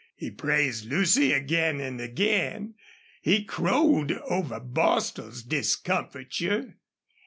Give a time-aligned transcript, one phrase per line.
[0.15, 2.73] He praised Lucy again and again.
[3.21, 6.79] He crowed over Bostil's discomfiture.